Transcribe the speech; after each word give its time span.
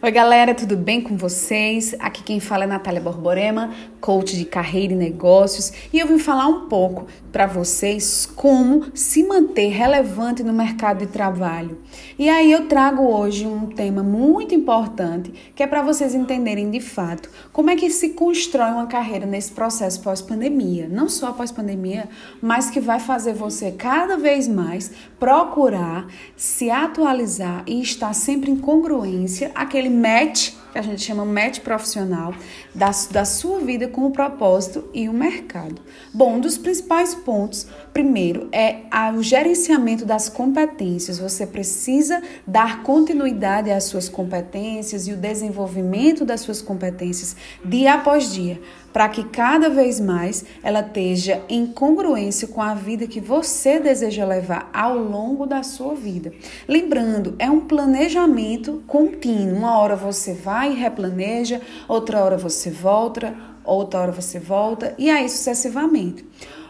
Oi, 0.00 0.12
galera, 0.12 0.54
tudo 0.54 0.76
bem 0.76 1.00
com 1.00 1.16
vocês? 1.16 1.92
Aqui 1.98 2.22
quem 2.22 2.38
fala 2.38 2.62
é 2.62 2.66
Natália 2.68 3.00
Borborema, 3.00 3.74
coach 4.00 4.36
de 4.36 4.44
carreira 4.44 4.92
e 4.92 4.96
negócios, 4.96 5.72
e 5.92 5.98
eu 5.98 6.06
vim 6.06 6.20
falar 6.20 6.46
um 6.46 6.68
pouco 6.68 7.08
para 7.32 7.48
vocês 7.48 8.24
como 8.36 8.84
se 8.94 9.24
manter 9.24 9.70
relevante 9.70 10.44
no 10.44 10.52
mercado 10.52 10.98
de 10.98 11.08
trabalho. 11.08 11.78
E 12.16 12.28
aí 12.28 12.52
eu 12.52 12.68
trago 12.68 13.02
hoje 13.02 13.44
um 13.44 13.66
tema 13.66 14.00
muito 14.00 14.54
importante, 14.54 15.32
que 15.52 15.64
é 15.64 15.66
para 15.66 15.82
vocês 15.82 16.14
entenderem 16.14 16.70
de 16.70 16.80
fato 16.80 17.28
como 17.52 17.70
é 17.70 17.74
que 17.74 17.90
se 17.90 18.10
constrói 18.10 18.70
uma 18.70 18.86
carreira 18.86 19.26
nesse 19.26 19.50
processo 19.50 20.00
pós-pandemia, 20.00 20.88
não 20.88 21.08
só 21.08 21.32
pós-pandemia, 21.32 22.08
mas 22.40 22.70
que 22.70 22.78
vai 22.78 23.00
fazer 23.00 23.34
você 23.34 23.72
cada 23.72 24.16
vez 24.16 24.46
mais 24.46 24.92
procurar 25.18 26.06
se 26.36 26.70
atualizar 26.70 27.64
e 27.66 27.80
estar 27.80 28.14
sempre 28.14 28.48
em 28.48 28.56
congruência 28.56 29.50
aquele 29.56 29.87
match, 29.88 30.52
que 30.72 30.78
a 30.78 30.82
gente 30.82 31.02
chama 31.02 31.24
match 31.24 31.60
profissional, 31.60 32.34
da, 32.74 32.90
da 33.10 33.24
sua 33.24 33.60
vida 33.60 33.88
com 33.88 34.06
o 34.06 34.10
propósito 34.10 34.88
e 34.92 35.08
o 35.08 35.12
mercado. 35.12 35.80
Bom, 36.12 36.34
um 36.34 36.40
dos 36.40 36.58
principais 36.58 37.14
pontos, 37.14 37.66
primeiro, 37.92 38.48
é 38.52 38.82
o 39.16 39.22
gerenciamento 39.22 40.04
das 40.04 40.28
competências. 40.28 41.18
Você 41.18 41.46
precisa 41.46 42.22
dar 42.46 42.82
continuidade 42.82 43.70
às 43.70 43.84
suas 43.84 44.08
competências 44.08 45.06
e 45.06 45.12
o 45.12 45.16
desenvolvimento 45.16 46.24
das 46.24 46.40
suas 46.40 46.60
competências 46.60 47.36
dia 47.64 47.94
após 47.94 48.32
dia, 48.32 48.60
para 48.92 49.08
que 49.08 49.24
cada 49.24 49.68
vez 49.68 50.00
mais 50.00 50.44
ela 50.62 50.80
esteja 50.80 51.42
em 51.48 51.66
congruência 51.66 52.48
com 52.48 52.60
a 52.60 52.74
vida 52.74 53.06
que 53.06 53.20
você 53.20 53.78
deseja 53.78 54.24
levar 54.24 54.70
ao 54.72 54.98
longo 54.98 55.46
da 55.46 55.62
sua 55.62 55.94
vida. 55.94 56.32
Lembrando, 56.66 57.34
é 57.38 57.50
um 57.50 57.60
planejamento 57.60 58.82
contínuo. 58.86 59.58
Uma 59.58 59.78
hora 59.78 59.96
você 59.96 60.32
vai 60.32 60.67
e 60.68 60.74
replaneja, 60.74 61.60
outra 61.86 62.22
hora 62.22 62.36
você 62.36 62.70
volta, 62.70 63.34
outra 63.64 64.00
hora 64.00 64.12
você 64.12 64.38
volta 64.38 64.94
e 64.98 65.10
aí 65.10 65.28
sucessivamente. 65.28 66.24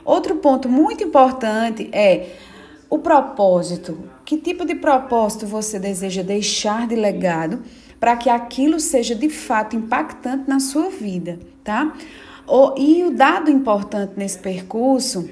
Outro 0.05 0.36
ponto 0.36 0.69
muito 0.69 1.05
importante 1.05 1.89
é 1.92 2.31
o 2.89 2.98
propósito. 2.98 3.98
Que 4.25 4.39
tipo 4.39 4.64
de 4.64 4.75
propósito 4.75 5.47
você 5.47 5.78
deseja 5.78 6.22
deixar 6.22 6.87
de 6.87 6.97
legado 6.97 7.62
para 8.00 8.17
que 8.17 8.31
aquilo 8.31 8.81
seja 8.81 9.14
de 9.14 9.28
fato 9.28 9.77
impactante 9.77 10.48
na 10.48 10.61
sua 10.61 10.89
vida, 10.89 11.39
tá? 11.62 11.94
E 12.77 13.05
o 13.05 13.11
dado 13.11 13.50
importante 13.50 14.12
nesse 14.17 14.39
percurso 14.39 15.28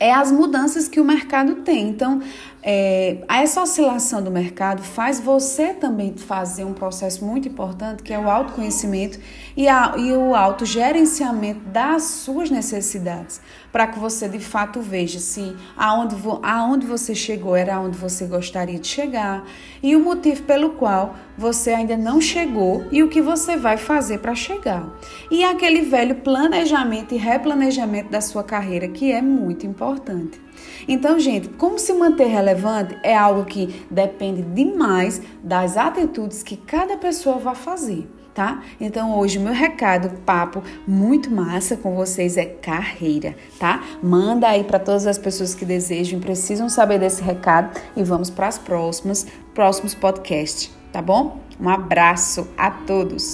é 0.00 0.12
as 0.12 0.32
mudanças 0.32 0.88
que 0.88 0.98
o 0.98 1.04
mercado 1.04 1.56
tem. 1.56 1.88
Então, 1.88 2.22
é, 2.62 3.18
essa 3.28 3.62
oscilação 3.62 4.22
do 4.22 4.30
mercado 4.30 4.82
faz 4.82 5.20
você 5.20 5.74
também 5.74 6.14
fazer 6.16 6.64
um 6.64 6.72
processo 6.72 7.24
muito 7.24 7.46
importante, 7.46 8.02
que 8.02 8.12
é 8.12 8.18
o 8.18 8.28
autoconhecimento 8.28 9.18
e, 9.54 9.68
a, 9.68 9.94
e 9.98 10.12
o 10.12 10.34
autogerenciamento 10.34 11.60
das 11.66 12.02
suas 12.02 12.50
necessidades, 12.50 13.40
para 13.72 13.86
que 13.86 13.98
você 13.98 14.28
de 14.28 14.40
fato 14.40 14.80
veja 14.80 15.18
se 15.18 15.56
aonde, 15.76 16.16
aonde 16.42 16.86
você 16.86 17.14
chegou 17.14 17.54
era 17.54 17.76
aonde 17.76 17.96
você 17.96 18.26
gostaria 18.26 18.78
de 18.78 18.86
chegar 18.86 19.44
e 19.82 19.94
o 19.94 20.00
motivo 20.00 20.42
pelo 20.42 20.70
qual 20.70 21.14
você 21.36 21.70
ainda 21.70 21.96
não 21.96 22.20
chegou 22.20 22.84
e 22.90 23.02
o 23.02 23.08
que 23.08 23.20
você 23.20 23.56
vai 23.56 23.76
fazer 23.76 24.18
para 24.18 24.34
chegar. 24.34 24.86
E 25.30 25.42
aquele 25.44 25.82
velho 25.82 26.16
planejamento 26.16 27.14
e 27.14 27.18
replanejamento 27.18 28.10
da 28.10 28.20
sua 28.20 28.44
carreira, 28.44 28.88
que 28.88 29.10
é 29.10 29.22
muito 29.22 29.66
importante. 29.66 30.40
Então, 30.88 31.18
gente, 31.18 31.48
como 31.50 31.78
se 31.78 31.92
manter 31.92 32.26
relevante 32.26 32.96
é 33.02 33.16
algo 33.16 33.44
que 33.44 33.84
depende 33.90 34.42
demais 34.42 35.20
das 35.42 35.76
atitudes 35.76 36.42
que 36.42 36.56
cada 36.56 36.96
pessoa 36.96 37.38
vai 37.38 37.54
fazer. 37.54 38.08
Tá? 38.32 38.62
Então 38.80 39.18
hoje 39.18 39.40
meu 39.40 39.52
recado, 39.52 40.16
papo 40.20 40.62
muito 40.86 41.28
massa 41.32 41.76
com 41.76 41.96
vocês 41.96 42.36
é 42.36 42.44
carreira, 42.46 43.34
tá? 43.58 43.82
Manda 44.00 44.48
aí 44.48 44.62
para 44.62 44.78
todas 44.78 45.04
as 45.04 45.18
pessoas 45.18 45.52
que 45.52 45.64
desejam 45.64 46.20
precisam 46.20 46.68
saber 46.68 47.00
desse 47.00 47.20
recado 47.22 47.76
e 47.96 48.04
vamos 48.04 48.30
para 48.30 48.46
as 48.46 48.56
próximas 48.56 49.26
próximos 49.52 49.96
podcasts, 49.96 50.70
tá 50.92 51.02
bom? 51.02 51.40
Um 51.60 51.68
abraço 51.68 52.46
a 52.56 52.70
todos. 52.70 53.28